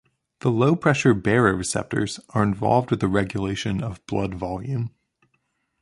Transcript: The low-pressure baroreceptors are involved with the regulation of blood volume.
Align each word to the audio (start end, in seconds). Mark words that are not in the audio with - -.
The 0.39 0.49
low-pressure 0.49 1.13
baroreceptors 1.13 2.19
are 2.29 2.41
involved 2.41 2.89
with 2.89 3.01
the 3.01 3.07
regulation 3.07 3.83
of 3.83 4.03
blood 4.07 4.33
volume. 4.33 4.89